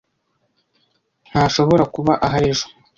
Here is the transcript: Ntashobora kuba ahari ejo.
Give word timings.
Ntashobora 1.29 1.83
kuba 1.95 2.13
ahari 2.25 2.47
ejo. 2.53 2.65